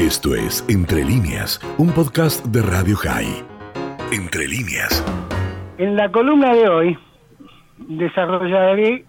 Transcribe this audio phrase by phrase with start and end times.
[0.00, 3.44] Esto es Entre líneas, un podcast de Radio High.
[4.10, 5.04] Entre líneas.
[5.76, 6.98] En la columna de hoy
[7.76, 9.04] desarrollaré,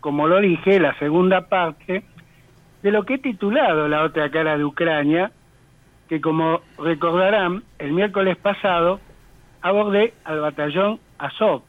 [0.00, 2.04] como lo dije, la segunda parte
[2.82, 5.30] de lo que he titulado La otra cara de Ucrania,
[6.08, 8.98] que como recordarán, el miércoles pasado
[9.60, 11.64] abordé al batallón Azov,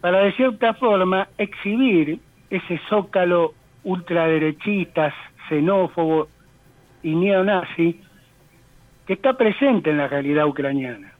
[0.00, 3.52] para de cierta forma exhibir ese zócalo
[3.84, 5.12] ultraderechista,
[5.50, 6.28] xenófobo
[7.06, 8.00] y neonazi
[9.06, 11.12] que está presente en la realidad ucraniana.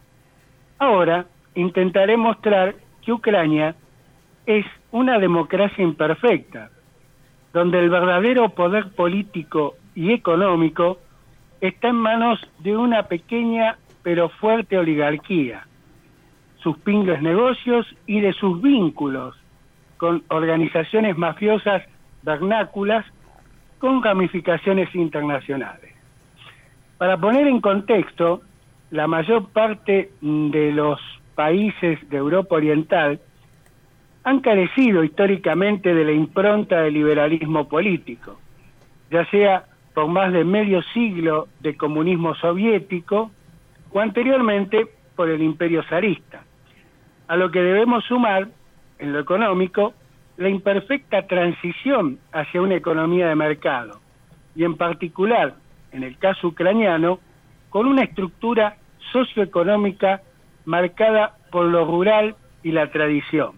[0.81, 3.77] Ahora intentaré mostrar que Ucrania
[4.47, 6.71] es una democracia imperfecta,
[7.53, 10.99] donde el verdadero poder político y económico
[11.61, 15.69] está en manos de una pequeña pero fuerte oligarquía,
[16.59, 19.37] sus pingles negocios y de sus vínculos
[19.99, 21.85] con organizaciones mafiosas
[22.23, 23.07] vernáculas
[23.79, 25.93] con ramificaciones internacionales.
[26.98, 28.41] Para poner en contexto,
[28.91, 31.01] la mayor parte de los
[31.35, 33.21] países de Europa Oriental
[34.24, 38.41] han carecido históricamente de la impronta del liberalismo político,
[39.10, 43.30] ya sea por más de medio siglo de comunismo soviético
[43.93, 46.43] o anteriormente por el imperio zarista,
[47.29, 48.49] a lo que debemos sumar,
[48.99, 49.95] en lo económico,
[50.37, 54.01] la imperfecta transición hacia una economía de mercado,
[54.54, 55.54] y en particular,
[55.92, 57.20] en el caso ucraniano,
[57.70, 58.76] con una estructura
[59.12, 60.23] socioeconómica
[60.64, 63.52] marcada por lo rural y la tradición.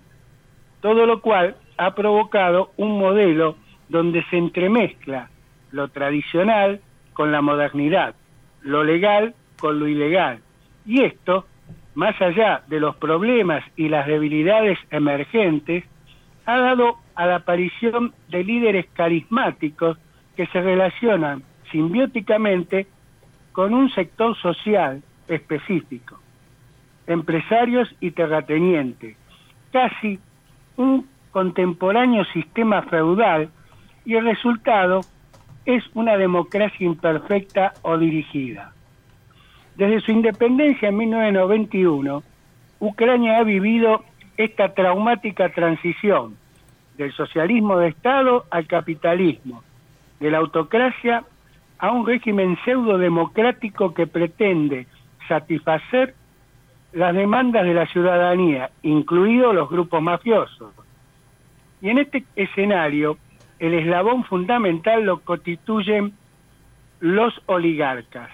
[0.80, 3.56] Todo lo cual ha provocado un modelo
[3.88, 5.30] donde se entremezcla
[5.72, 6.80] lo tradicional
[7.12, 8.14] con la modernidad,
[8.62, 10.40] lo legal con lo ilegal.
[10.86, 11.46] Y esto,
[11.94, 15.84] más allá de los problemas y las debilidades emergentes,
[16.48, 19.98] ha dado a la aparición de líderes carismáticos
[20.34, 22.86] que se relacionan simbióticamente
[23.52, 26.18] con un sector social específico,
[27.06, 29.18] empresarios y terratenientes,
[29.72, 30.18] casi
[30.78, 33.50] un contemporáneo sistema feudal
[34.06, 35.02] y el resultado
[35.66, 38.72] es una democracia imperfecta o dirigida.
[39.76, 42.22] Desde su independencia en 1991,
[42.80, 44.02] Ucrania ha vivido
[44.38, 46.36] esta traumática transición
[46.96, 49.62] del socialismo de Estado al capitalismo,
[50.20, 51.24] de la autocracia
[51.78, 54.86] a un régimen pseudo-democrático que pretende
[55.28, 56.14] satisfacer
[56.92, 60.72] las demandas de la ciudadanía, incluidos los grupos mafiosos.
[61.82, 63.18] Y en este escenario,
[63.58, 66.12] el eslabón fundamental lo constituyen
[67.00, 68.30] los oligarcas,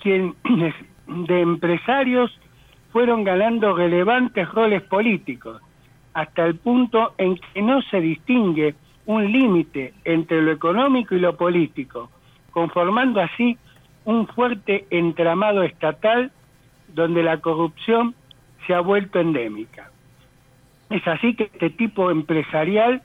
[0.00, 0.74] quienes
[1.06, 2.36] de empresarios
[2.92, 5.60] fueron ganando relevantes roles políticos,
[6.14, 8.74] hasta el punto en que no se distingue
[9.06, 12.10] un límite entre lo económico y lo político,
[12.50, 13.56] conformando así
[14.04, 16.30] un fuerte entramado estatal
[16.94, 18.14] donde la corrupción
[18.66, 19.90] se ha vuelto endémica.
[20.90, 23.02] Es así que este tipo empresarial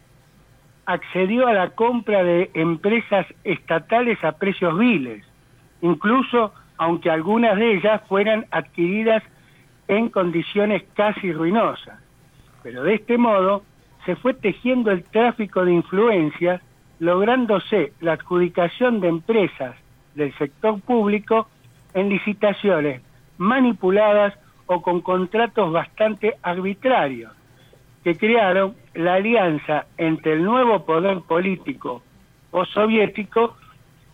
[0.85, 5.23] accedió a la compra de empresas estatales a precios viles,
[5.81, 9.23] incluso aunque algunas de ellas fueran adquiridas
[9.87, 11.99] en condiciones casi ruinosas.
[12.63, 13.63] Pero de este modo
[14.05, 16.61] se fue tejiendo el tráfico de influencias,
[16.99, 19.75] lográndose la adjudicación de empresas
[20.15, 21.47] del sector público
[21.93, 23.01] en licitaciones
[23.37, 24.33] manipuladas
[24.65, 27.31] o con contratos bastante arbitrarios,
[28.03, 32.01] que crearon la alianza entre el nuevo poder político
[32.51, 33.55] o soviético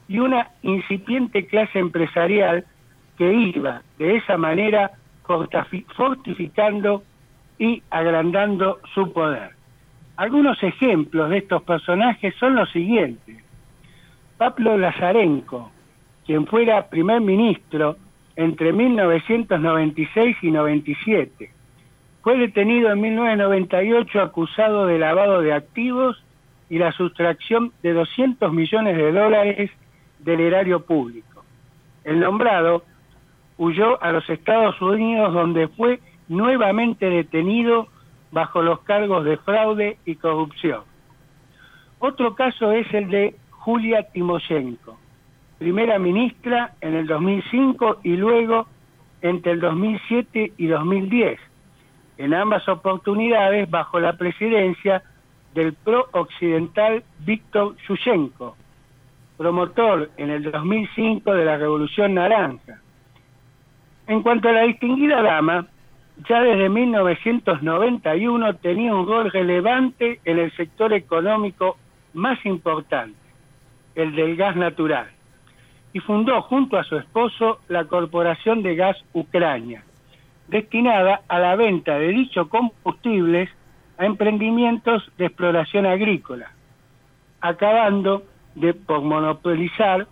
[0.07, 2.65] y una incipiente clase empresarial
[3.17, 4.91] que iba de esa manera
[5.25, 7.03] fortificando
[7.57, 9.51] y agrandando su poder.
[10.15, 13.43] Algunos ejemplos de estos personajes son los siguientes.
[14.37, 15.71] Pablo Lazarenko,
[16.25, 17.97] quien fuera primer ministro
[18.35, 21.51] entre 1996 y 97,
[22.21, 26.23] fue detenido en 1998 acusado de lavado de activos
[26.69, 29.71] y la sustracción de 200 millones de dólares
[30.19, 31.43] del erario público.
[32.03, 32.83] El nombrado
[33.57, 37.87] huyó a los Estados Unidos donde fue nuevamente detenido
[38.31, 40.81] bajo los cargos de fraude y corrupción.
[41.99, 44.97] Otro caso es el de Julia Timoshenko,
[45.57, 48.67] primera ministra en el 2005 y luego
[49.21, 51.39] entre el 2007 y 2010,
[52.17, 55.03] en ambas oportunidades bajo la presidencia
[55.53, 58.57] del pro-occidental Víctor Yushchenko,
[59.37, 62.82] promotor en el 2005 de la Revolución Naranja,
[64.07, 65.67] en cuanto a la distinguida dama,
[66.29, 71.77] ya desde 1991 tenía un rol relevante en el sector económico
[72.13, 73.17] más importante,
[73.95, 75.07] el del gas natural,
[75.93, 79.83] y fundó junto a su esposo la Corporación de Gas Ucrania,
[80.47, 83.49] destinada a la venta de dichos combustibles
[83.97, 86.51] a emprendimientos de exploración agrícola,
[87.41, 88.23] acabando
[88.55, 90.07] de por monopolizar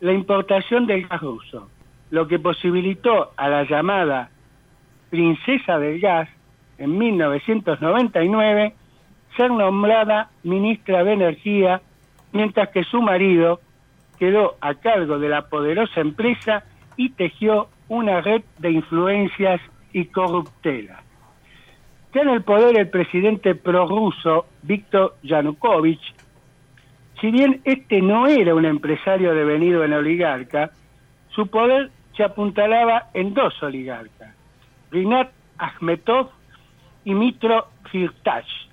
[0.00, 1.68] la importación del gas ruso,
[2.10, 4.30] lo que posibilitó a la llamada
[5.10, 6.28] princesa del gas
[6.78, 8.74] en 1999
[9.36, 11.80] ser nombrada ministra de Energía,
[12.32, 13.60] mientras que su marido
[14.18, 16.64] quedó a cargo de la poderosa empresa
[16.96, 19.60] y tejió una red de influencias
[19.92, 21.02] y corruptela.
[22.14, 26.14] Ya en el poder el presidente prorruso Víctor Yanukovych,
[27.20, 30.70] si bien este no era un empresario devenido en oligarca,
[31.34, 34.34] su poder se apuntalaba en dos oligarcas,
[34.90, 36.30] Rinat Akhmetov
[37.04, 38.68] y Mitro Firtash,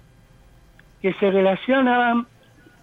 [1.02, 2.28] que se relacionaban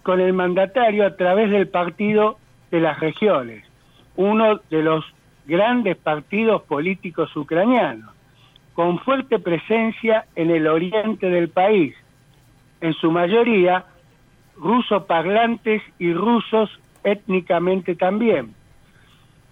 [0.03, 2.37] con el mandatario a través del Partido
[2.71, 3.63] de las Regiones,
[4.15, 5.05] uno de los
[5.45, 8.13] grandes partidos políticos ucranianos,
[8.73, 11.95] con fuerte presencia en el oriente del país,
[12.81, 13.85] en su mayoría
[14.57, 16.69] rusoparlantes y rusos
[17.03, 18.53] étnicamente también.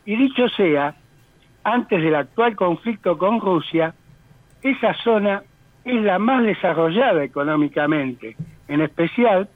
[0.08, 0.96] Y dicho sea,
[1.66, 3.94] antes del actual conflicto con Rusia,
[4.64, 5.44] esa zona
[5.84, 8.38] es la más desarrollada económicamente,
[8.70, 9.50] en especial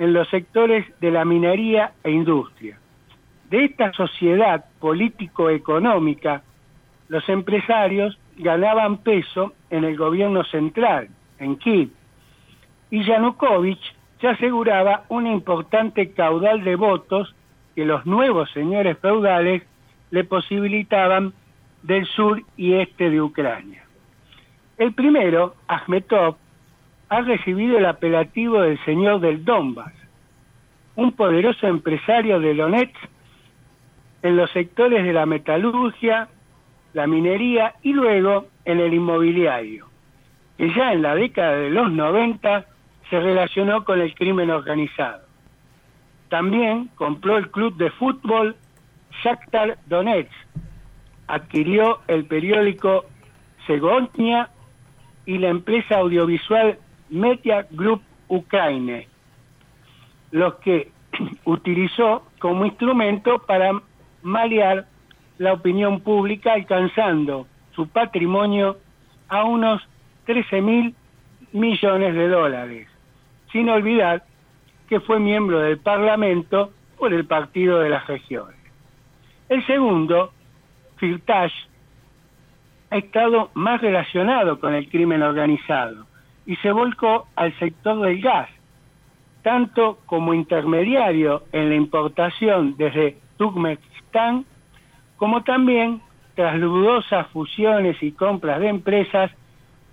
[0.00, 2.80] en los sectores de la minería e industria.
[3.48, 6.42] De esta sociedad político-económica,
[7.08, 11.90] los empresarios ganaban peso en el gobierno central, en Kiev,
[12.90, 17.36] y Yanukovych se aseguraba un importante caudal de votos
[17.76, 19.62] que los nuevos señores feudales
[20.16, 21.34] le posibilitaban
[21.82, 23.84] del sur y este de Ucrania.
[24.78, 26.36] El primero, Akhmetov,
[27.10, 29.92] ha recibido el apelativo del señor del Donbass,
[30.94, 32.96] un poderoso empresario de Donetsk
[34.22, 36.28] en los sectores de la metalurgia,
[36.94, 39.86] la minería y luego en el inmobiliario,
[40.56, 42.64] que ya en la década de los 90
[43.10, 45.26] se relacionó con el crimen organizado.
[46.30, 48.56] También compró el club de fútbol
[49.22, 50.32] Shakhtar Donetsk,
[51.26, 53.04] adquirió el periódico
[53.66, 54.50] Segonia
[55.24, 56.78] y la empresa audiovisual
[57.10, 59.08] Media Group Ukraine,
[60.30, 60.90] los que
[61.44, 63.72] utilizó como instrumento para
[64.22, 64.86] malear
[65.38, 68.78] la opinión pública alcanzando su patrimonio
[69.28, 69.82] a unos
[70.24, 70.94] 13 mil
[71.52, 72.88] millones de dólares,
[73.52, 74.24] sin olvidar
[74.88, 78.55] que fue miembro del Parlamento por el Partido de las Regiones.
[79.48, 80.32] El segundo,
[80.96, 81.52] Firtash,
[82.90, 86.06] ha estado más relacionado con el crimen organizado
[86.46, 88.48] y se volcó al sector del gas,
[89.42, 94.44] tanto como intermediario en la importación desde Turkmenistán,
[95.16, 96.00] como también
[96.34, 99.30] tras dudosas fusiones y compras de empresas,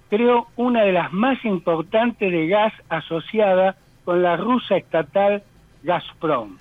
[0.10, 5.44] creó una de las más importantes de gas asociada con la rusa estatal
[5.84, 6.58] Gazprom,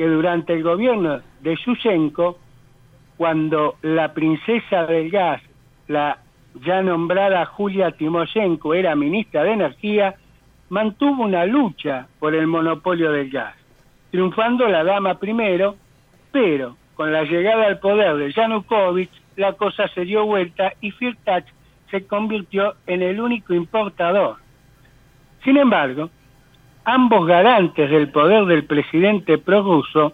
[0.00, 2.38] que durante el gobierno de Yushchenko,
[3.18, 5.42] cuando la princesa del gas,
[5.88, 6.16] la
[6.64, 10.14] ya nombrada Julia Timoshenko, era ministra de Energía,
[10.70, 13.54] mantuvo una lucha por el monopolio del gas,
[14.10, 15.76] triunfando la dama primero,
[16.32, 21.44] pero con la llegada al poder de Yanukovych, la cosa se dio vuelta y Firtash
[21.90, 24.36] se convirtió en el único importador.
[25.44, 26.08] Sin embargo,
[26.84, 30.12] ambos garantes del poder del presidente prorruso,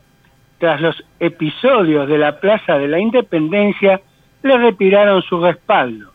[0.58, 4.00] tras los episodios de la Plaza de la Independencia,
[4.42, 6.12] le retiraron su respaldo.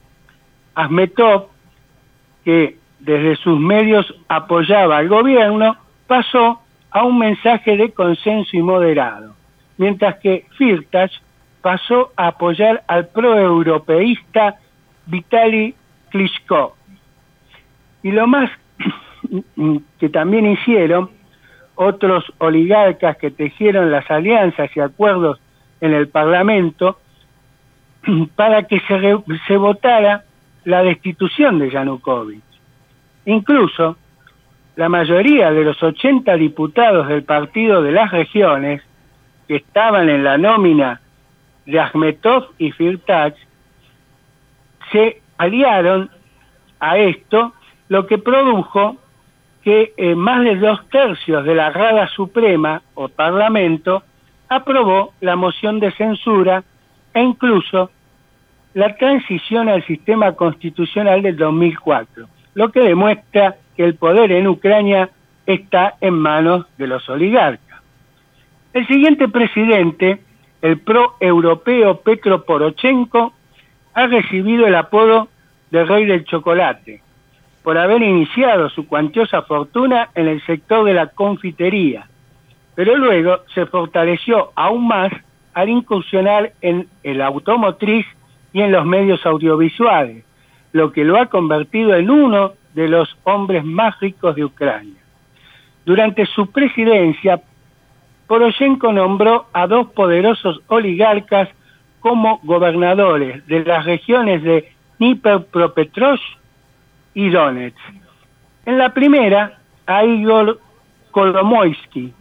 [0.75, 1.47] Asmetov,
[2.43, 5.75] que desde sus medios apoyaba al gobierno,
[6.07, 9.35] pasó a un mensaje de consenso y moderado,
[9.77, 11.17] mientras que Firtash
[11.61, 14.55] pasó a apoyar al proeuropeísta
[15.05, 15.75] Vitaly
[16.09, 16.75] Klitschko.
[18.03, 18.49] Y lo más
[19.99, 21.09] que también hicieron
[21.75, 25.39] otros oligarcas que tejieron las alianzas y acuerdos
[25.79, 26.99] en el Parlamento
[28.35, 30.23] para que se, se votara
[30.65, 32.43] la destitución de Yanukovych.
[33.25, 33.97] Incluso
[34.75, 38.81] la mayoría de los 80 diputados del Partido de las Regiones
[39.47, 41.01] que estaban en la nómina
[41.65, 43.35] de Akhmetov y Firtash
[44.91, 46.09] se aliaron
[46.79, 47.53] a esto,
[47.89, 48.97] lo que produjo
[49.63, 54.03] que eh, más de dos tercios de la Rada Suprema o Parlamento
[54.49, 56.63] aprobó la moción de censura
[57.13, 57.91] e incluso
[58.73, 65.09] la transición al sistema constitucional del 2004, lo que demuestra que el poder en Ucrania
[65.45, 67.81] está en manos de los oligarcas.
[68.73, 70.21] El siguiente presidente,
[70.61, 73.33] el pro-europeo Petro Porochenko,
[73.93, 75.27] ha recibido el apodo
[75.69, 77.01] de Rey del Chocolate
[77.63, 82.07] por haber iniciado su cuantiosa fortuna en el sector de la confitería,
[82.75, 85.11] pero luego se fortaleció aún más
[85.53, 88.05] al incursionar en el automotriz
[88.53, 90.23] y en los medios audiovisuales,
[90.71, 95.01] lo que lo ha convertido en uno de los hombres más ricos de Ucrania.
[95.85, 97.41] Durante su presidencia,
[98.27, 101.49] Poroshenko nombró a dos poderosos oligarcas
[101.99, 106.40] como gobernadores de las regiones de Dnipropetrovsk
[107.13, 107.77] y Donetsk.
[108.65, 110.59] En la primera, a Igor
[111.11, 112.13] Kolomoisky,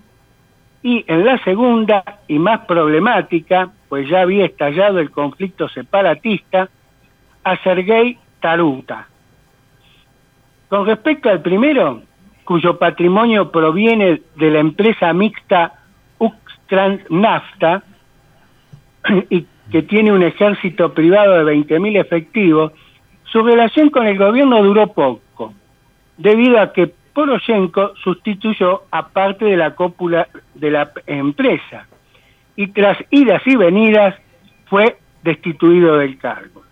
[0.83, 6.69] y en la segunda, y más problemática, pues ya había estallado el conflicto separatista,
[7.45, 9.07] a Sergei Taruta.
[10.69, 12.03] Con respecto al primero,
[12.45, 15.75] cuyo patrimonio proviene de la empresa mixta
[17.09, 17.83] Nafta
[19.31, 22.73] y que tiene un ejército privado de 20.000 efectivos,
[23.31, 25.55] su relación con el gobierno duró poco,
[26.17, 31.87] debido a que Poroshenko sustituyó a parte de la cópula de la empresa
[32.57, 34.15] y tras idas y venidas
[34.67, 36.63] fue destituido del cargo.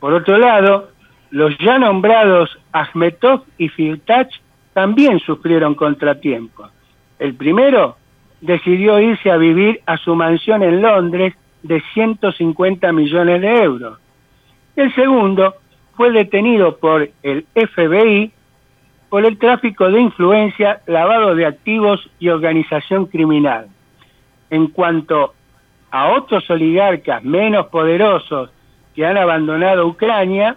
[0.00, 0.90] Por otro lado,
[1.30, 4.28] los ya nombrados Akhmetov y Firtach
[4.72, 6.70] también sufrieron contratiempos.
[7.18, 7.96] El primero
[8.40, 13.98] decidió irse a vivir a su mansión en Londres de 150 millones de euros.
[14.76, 15.54] El segundo
[15.96, 18.32] fue detenido por el FBI
[19.08, 23.68] por el tráfico de influencia, lavado de activos y organización criminal.
[24.50, 25.34] En cuanto
[25.90, 28.50] a otros oligarcas menos poderosos
[28.94, 30.56] que han abandonado Ucrania,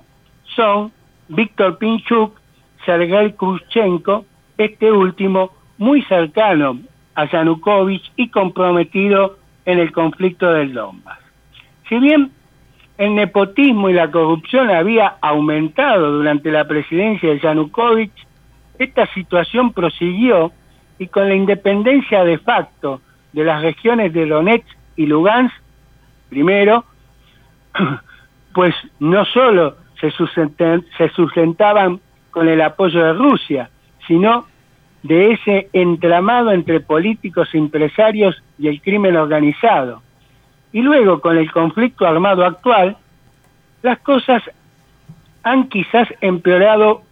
[0.55, 0.91] son
[1.27, 2.39] Víctor Pinchuk,
[2.85, 4.25] Sergei Khrushchenko,
[4.57, 6.79] este último muy cercano
[7.15, 11.19] a Yanukovych y comprometido en el conflicto del Donbass.
[11.87, 12.31] Si bien
[12.99, 18.11] el nepotismo y la corrupción había aumentado durante la presidencia de Yanukovych,
[18.77, 20.51] esta situación prosiguió
[20.99, 22.99] y con la independencia de facto
[23.31, 25.55] de las regiones de Donetsk y Lugansk,
[26.27, 26.83] primero,
[28.53, 32.01] pues no solo se, se sustentaban
[32.31, 33.69] con el apoyo de Rusia,
[34.07, 34.45] sino
[35.03, 40.01] de ese entramado entre políticos, empresarios y el crimen organizado.
[40.71, 42.97] Y luego, con el conflicto armado actual,
[43.81, 44.43] las cosas
[45.43, 47.03] han quizás empeorado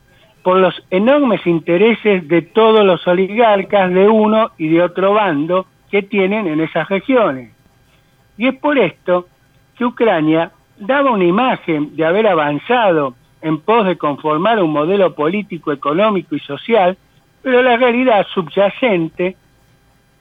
[0.43, 6.03] por los enormes intereses de todos los oligarcas de uno y de otro bando que
[6.03, 7.51] tienen en esas regiones.
[8.37, 9.27] Y es por esto
[9.77, 15.71] que Ucrania daba una imagen de haber avanzado en pos de conformar un modelo político,
[15.71, 16.97] económico y social
[17.47, 19.37] pero la realidad subyacente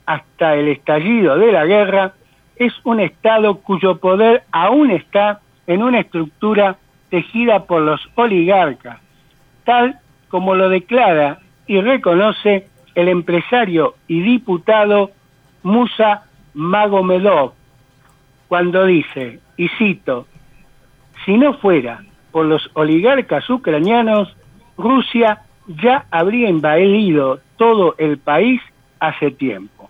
[0.05, 2.13] hasta el estallido de la guerra
[2.59, 6.77] es un Estado cuyo poder aún está en una estructura
[7.09, 8.99] tejida por los oligarcas,
[9.63, 9.99] tal
[10.29, 15.11] como lo declara y reconoce el empresario y diputado
[15.63, 16.23] Musa
[16.53, 17.53] Magomedov,
[18.47, 20.25] cuando dice, y cito,
[21.25, 24.35] si no fuera por los oligarcas ucranianos,
[24.77, 28.61] Rusia ya habría invadido todo el país
[28.99, 29.89] hace tiempo.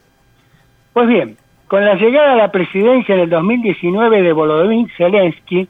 [0.94, 5.68] Pues bien, con la llegada a la presidencia en el 2019 de Volodymyr Zelensky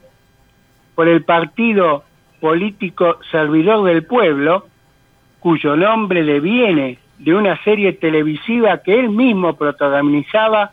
[0.94, 2.04] por el partido
[2.40, 4.66] político Servidor del Pueblo,
[5.40, 10.70] cuyo nombre le viene de una serie televisiva que él mismo protagonizaba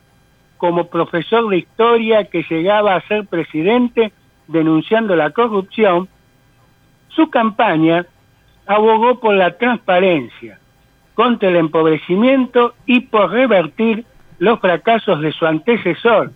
[0.58, 4.12] como profesor de historia que llegaba a ser presidente
[4.48, 6.08] denunciando la corrupción,
[7.10, 8.05] su campaña
[8.67, 10.60] abogó por la transparencia,
[11.15, 14.05] contra el empobrecimiento y por revertir
[14.39, 16.31] los fracasos de su antecesor,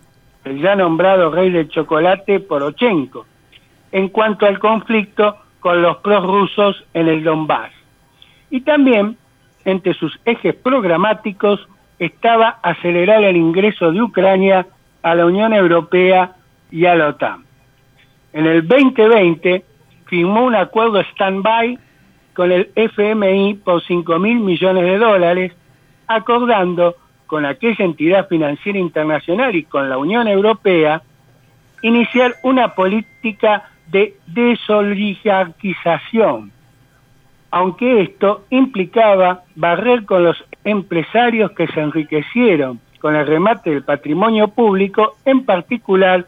[0.45, 3.25] el ya nombrado rey del chocolate Porochenko,
[3.91, 7.71] en cuanto al conflicto con los prorrusos en el Donbass.
[8.49, 9.17] Y también,
[9.65, 14.65] entre sus ejes programáticos, estaba acelerar el ingreso de Ucrania
[15.03, 16.31] a la Unión Europea
[16.71, 17.43] y a la OTAN.
[18.31, 19.65] En el 2020
[20.05, 21.77] firmó un acuerdo stand-by
[22.33, 25.53] con el FMI por 5 mil millones de dólares,
[26.07, 26.95] acordando
[27.29, 31.03] con aquella entidad financiera internacional y con la Unión Europea
[31.83, 36.51] iniciar una política de desoligarquización,
[37.51, 44.47] aunque esto implicaba barrer con los empresarios que se enriquecieron con el remate del patrimonio
[44.47, 46.25] público, en particular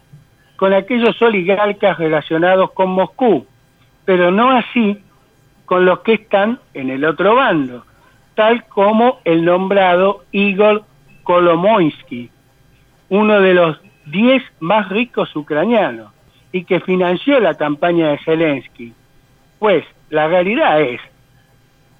[0.56, 3.48] con aquellos oligarcas relacionados con Moscú,
[4.06, 5.00] pero no así
[5.66, 7.86] con los que están en el otro bando,
[8.36, 10.84] tal como el nombrado Igor
[11.32, 12.30] Kolomoisky,
[13.08, 16.12] uno de los diez más ricos ucranianos,
[16.52, 18.94] y que financió la campaña de Zelensky.
[19.58, 21.00] Pues la realidad es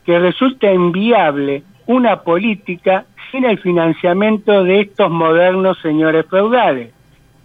[0.06, 6.92] que resulta inviable una política sin el financiamiento de estos modernos señores feudales,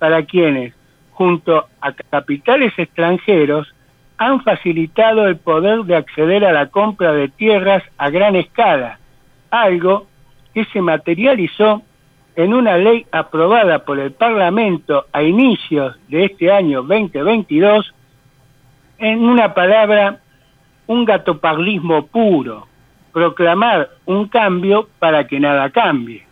[0.01, 0.75] para quienes,
[1.13, 3.73] junto a capitales extranjeros,
[4.19, 8.99] han facilitado el poder de acceder a la compra de tierras a gran escala,
[9.51, 10.09] algo
[10.57, 11.83] que se materializó
[12.35, 17.93] en una ley aprobada por el Parlamento a inicios de este año 2022,
[18.97, 20.19] en una palabra,
[20.87, 22.67] un gatoparlismo puro,
[23.13, 26.25] proclamar un cambio para que nada cambie.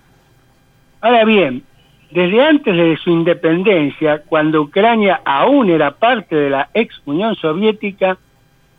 [1.02, 1.62] Ahora bien,
[2.10, 8.16] desde antes de su independencia, cuando Ucrania aún era parte de la ex Unión Soviética,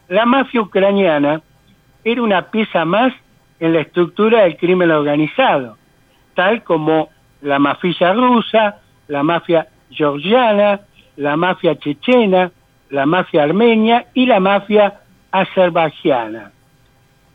[0.08, 1.40] la mafia ucraniana
[2.04, 3.14] era una pieza más
[3.60, 5.78] en la estructura del crimen organizado,
[6.34, 7.10] tal como
[7.42, 10.82] la mafia rusa, la mafia georgiana,
[11.18, 12.52] la mafia chechena,
[12.90, 16.52] la mafia armenia y la mafia azerbaiyana.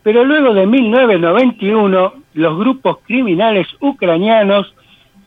[0.03, 4.75] Pero luego de 1991, los grupos criminales ucranianos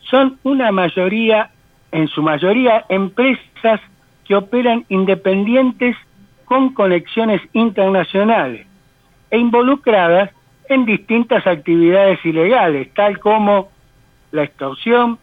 [0.02, 1.52] son una mayoría,
[1.92, 3.80] en su mayoría, empresas
[4.26, 5.96] que operan independientes
[6.46, 8.66] con conexiones internacionales
[9.30, 10.32] e involucradas
[10.70, 13.70] en distintas actividades ilegales, tal como
[14.32, 15.20] la extorsión,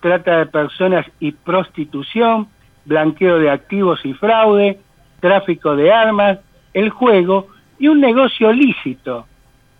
[0.00, 2.48] trata de personas y prostitución,
[2.84, 4.78] blanqueo de activos y fraude,
[5.20, 6.38] tráfico de armas,
[6.72, 7.48] el juego
[7.78, 9.26] y un negocio lícito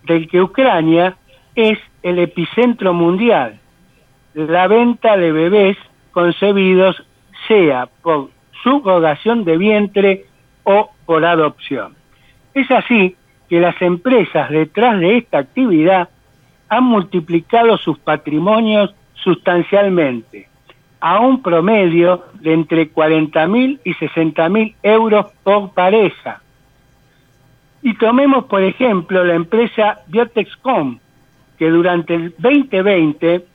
[0.03, 1.15] del que Ucrania
[1.55, 3.59] es el epicentro mundial.
[4.33, 5.77] La venta de bebés
[6.11, 7.03] concebidos
[7.47, 8.29] sea por
[8.63, 10.25] subrogación de vientre
[10.63, 11.95] o por adopción.
[12.53, 13.15] Es así
[13.49, 16.09] que las empresas detrás de esta actividad
[16.69, 20.47] han multiplicado sus patrimonios sustancialmente,
[20.99, 26.41] a un promedio de entre 40.000 y 60.000 euros por pareja.
[27.83, 30.97] Y tomemos, por ejemplo, la empresa Biotexcom,
[31.59, 33.45] que durante el 2020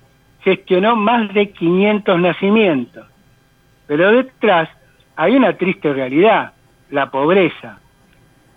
[0.43, 3.07] gestionó más de 500 nacimientos.
[3.89, 4.69] Pero detrás
[5.17, 6.53] hay una triste realidad,
[6.91, 7.80] la pobreza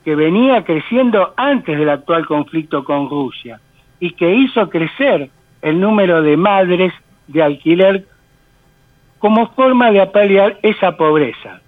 [0.04, 3.60] que venía creciendo antes del actual conflicto con Rusia
[4.00, 5.30] y que hizo crecer
[5.62, 6.94] el número de madres
[7.28, 8.06] de alquiler
[9.20, 11.62] como forma de apalear esa pobreza.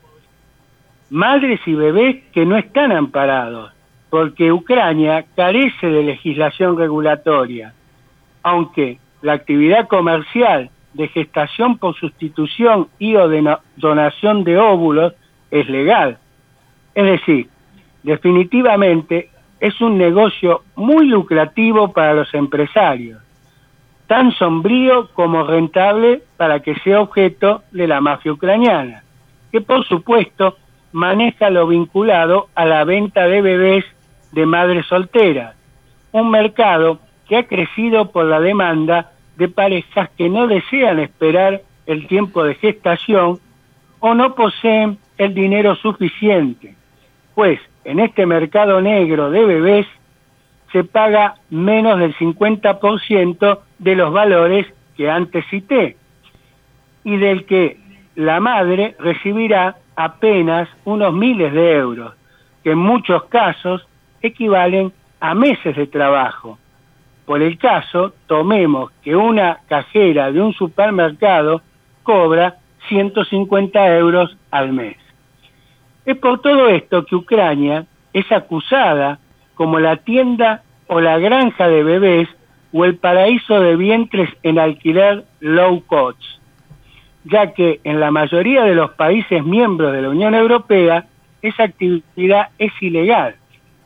[1.09, 3.71] Madres y bebés que no están amparados,
[4.09, 7.73] porque Ucrania carece de legislación regulatoria,
[8.43, 15.13] aunque la actividad comercial de gestación por sustitución y o de donación de óvulos
[15.51, 16.17] es legal.
[16.93, 17.49] Es decir,
[18.05, 23.21] definitivamente es un negocio muy lucrativo para los empresarios,
[24.07, 29.03] tan sombrío como rentable para que sea objeto de la mafia ucraniana,
[29.51, 30.57] que por supuesto
[30.91, 33.85] maneja lo vinculado a la venta de bebés
[34.31, 35.55] de madres solteras,
[36.11, 42.07] un mercado que ha crecido por la demanda de parejas que no desean esperar el
[42.07, 43.39] tiempo de gestación
[43.99, 46.75] o no poseen el dinero suficiente,
[47.33, 49.87] pues en este mercado negro de bebés
[50.71, 54.65] se paga menos del 50% de los valores
[54.97, 55.95] que antes cité
[57.03, 57.77] y del que
[58.15, 62.13] la madre recibirá apenas unos miles de euros,
[62.63, 63.87] que en muchos casos
[64.21, 66.57] equivalen a meses de trabajo.
[67.25, 71.61] Por el caso, tomemos que una cajera de un supermercado
[72.03, 72.55] cobra
[72.87, 75.04] 150 euros al mes.
[76.05, 79.19] Es por todo esto que Ucrania es acusada
[79.55, 82.29] como la tienda o la granja de bebés
[82.71, 86.21] o el paraíso de vientres en alquiler low cost,
[87.23, 91.05] ya que en la mayoría de los países miembros de la Unión Europea
[91.41, 93.35] esa actividad es ilegal,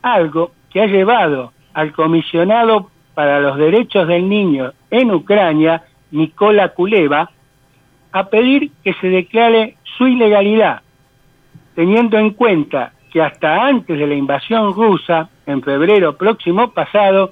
[0.01, 7.29] algo que ha llevado al comisionado para los derechos del niño en Ucrania, Nicola Kuleva,
[8.11, 10.81] a pedir que se declare su ilegalidad
[11.79, 17.31] teniendo en cuenta que hasta antes de la invasión rusa, en febrero próximo pasado,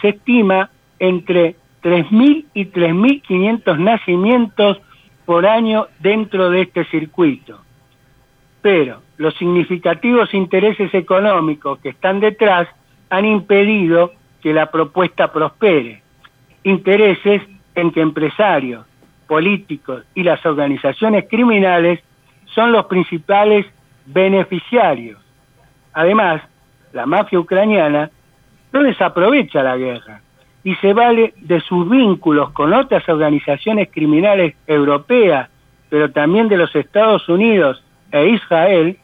[0.00, 4.80] se estima entre 3.000 y 3.500 nacimientos
[5.24, 7.58] por año dentro de este circuito.
[8.62, 12.68] Pero los significativos intereses económicos que están detrás
[13.10, 16.00] han impedido que la propuesta prospere.
[16.62, 17.42] Intereses
[17.74, 18.86] en que empresarios,
[19.26, 22.04] políticos y las organizaciones criminales
[22.54, 23.66] son los principales
[24.06, 25.20] beneficiarios.
[25.92, 26.42] Además,
[26.92, 28.10] la mafia ucraniana
[28.72, 30.20] no desaprovecha la guerra,
[30.64, 35.48] y se vale de sus vínculos con otras organizaciones criminales europeas,
[35.90, 38.98] pero también de los Estados Unidos e Israel,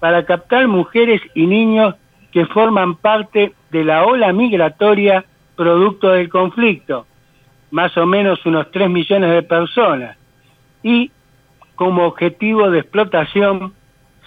[0.00, 1.94] para captar mujeres y niños
[2.32, 5.24] que forman parte de la ola migratoria
[5.56, 7.06] producto del conflicto,
[7.70, 10.16] más o menos unos 3 millones de personas,
[10.82, 11.10] y
[11.80, 13.72] como objetivo de explotación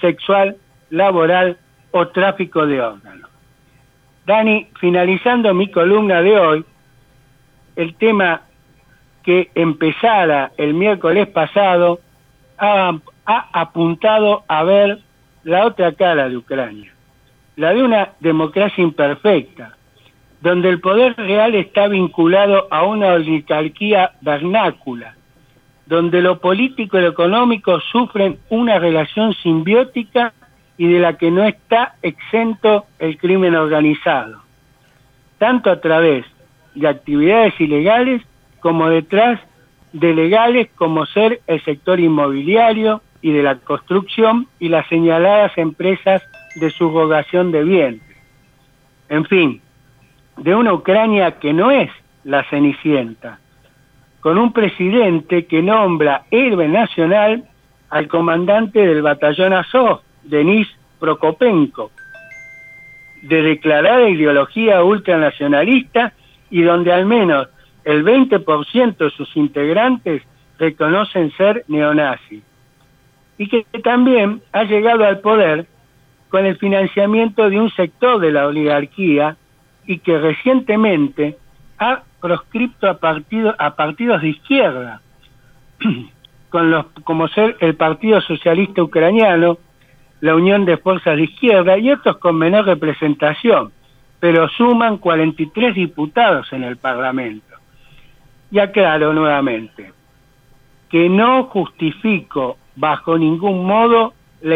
[0.02, 0.58] sexual,
[0.90, 1.60] laboral
[1.92, 3.30] o tráfico de órganos.
[4.26, 6.66] Dani, finalizando mi columna de hoy,
[7.76, 8.42] el tema
[9.22, 12.00] que empezara el miércoles pasado
[12.58, 14.98] ha, apuntado a ver
[15.44, 16.92] la otra cara de Ucrania,
[17.56, 19.78] la de una democracia imperfecta,
[20.42, 25.14] donde el poder real está vinculado a una oligarquía vernácula,
[25.86, 30.34] donde lo político y lo económico sufren una relación simbiótica
[30.78, 34.42] y de la que no está exento el crimen organizado,
[35.38, 36.26] tanto a través
[36.76, 38.22] de actividades ilegales
[38.60, 39.40] como detrás
[39.92, 46.24] de legales como ser el sector inmobiliario y de la construcción y las señaladas empresas
[46.56, 48.02] de subrogación de bienes.
[49.10, 49.62] En fin,
[50.38, 51.92] de una Ucrania que no es
[52.24, 53.40] la cenicienta,
[54.24, 57.44] con un presidente que nombra héroe nacional
[57.90, 61.92] al comandante del batallón Azov, Denis Prokopenko,
[63.22, 66.14] de declarada ideología ultranacionalista
[66.50, 67.50] y donde al menos
[67.84, 70.22] el 20% de sus integrantes
[70.58, 72.44] reconocen ser neonazis.
[73.38, 75.68] Y que también ha llegado al poder
[76.30, 79.36] con el financiamiento de un sector de la oligarquía
[79.86, 81.38] y que recientemente
[81.78, 85.02] ha proscripto a, partido, a partidos de izquierda,
[86.50, 89.58] con los, como ser el Partido Socialista Ucraniano,
[90.22, 93.74] la Unión de Fuerzas de Izquierda y otros con menor representación,
[94.22, 97.58] pero suman 43 diputados en el Parlamento.
[98.52, 99.92] Y aclaro nuevamente
[100.90, 104.56] que no justifico bajo ningún modo la,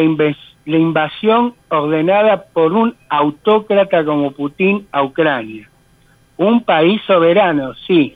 [0.65, 5.69] la invasión ordenada por un autócrata como Putin a Ucrania.
[6.38, 8.15] Un país soberano, sí,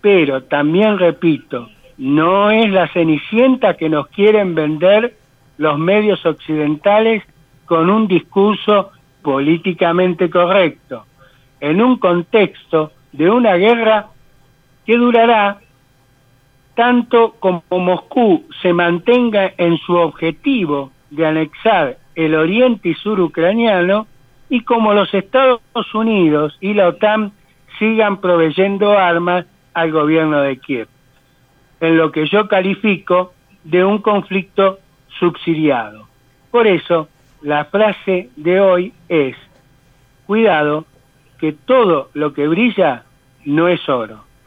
[0.00, 5.14] pero también repito, no es la cenicienta que nos quieren vender
[5.58, 7.22] los medios occidentales
[7.66, 8.90] con un discurso
[9.22, 11.04] políticamente correcto,
[11.60, 14.08] en un contexto de una guerra
[14.84, 15.60] que durará
[16.74, 24.06] tanto como Moscú se mantenga en su objetivo de anexar el oriente y sur ucraniano
[24.52, 25.62] y como los Estados
[25.94, 27.32] Unidos y la OTAN
[27.78, 30.88] sigan proveyendo armas al gobierno de Kiev,
[31.80, 33.32] en lo que yo califico
[33.64, 34.78] de un conflicto
[35.18, 36.06] subsidiado.
[36.50, 37.08] Por eso,
[37.40, 39.36] la frase de hoy es,
[40.26, 40.84] cuidado,
[41.38, 43.04] que todo lo que brilla
[43.46, 44.22] no es oro.